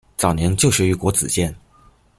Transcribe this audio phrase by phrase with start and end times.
[0.17, 1.55] 早年就学于国子监。